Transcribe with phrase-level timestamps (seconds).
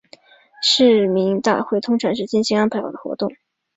[0.63, 3.29] 市民大会通常是精心安排好的活动。